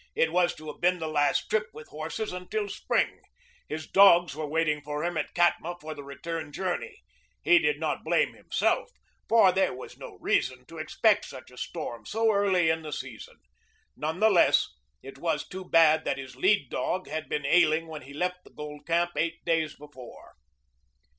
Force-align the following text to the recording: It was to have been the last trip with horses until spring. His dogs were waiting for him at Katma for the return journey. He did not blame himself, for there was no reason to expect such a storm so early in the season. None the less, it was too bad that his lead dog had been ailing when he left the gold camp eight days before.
It 0.15 0.31
was 0.31 0.55
to 0.55 0.65
have 0.71 0.81
been 0.81 0.97
the 0.97 1.07
last 1.07 1.47
trip 1.47 1.67
with 1.73 1.89
horses 1.89 2.33
until 2.33 2.67
spring. 2.69 3.21
His 3.69 3.85
dogs 3.87 4.35
were 4.35 4.47
waiting 4.47 4.81
for 4.81 5.03
him 5.03 5.15
at 5.15 5.35
Katma 5.35 5.75
for 5.79 5.93
the 5.93 6.03
return 6.03 6.51
journey. 6.51 7.03
He 7.43 7.59
did 7.59 7.79
not 7.79 8.03
blame 8.03 8.33
himself, 8.33 8.89
for 9.29 9.51
there 9.51 9.75
was 9.75 9.99
no 9.99 10.17
reason 10.19 10.65
to 10.69 10.79
expect 10.79 11.25
such 11.25 11.51
a 11.51 11.57
storm 11.59 12.07
so 12.07 12.31
early 12.31 12.67
in 12.71 12.81
the 12.81 12.91
season. 12.91 13.37
None 13.95 14.19
the 14.19 14.31
less, 14.31 14.73
it 15.03 15.19
was 15.19 15.47
too 15.47 15.65
bad 15.69 16.03
that 16.05 16.17
his 16.17 16.35
lead 16.35 16.71
dog 16.71 17.07
had 17.07 17.29
been 17.29 17.45
ailing 17.45 17.85
when 17.87 18.01
he 18.01 18.11
left 18.15 18.43
the 18.43 18.49
gold 18.49 18.87
camp 18.87 19.11
eight 19.15 19.45
days 19.45 19.75
before. 19.75 20.33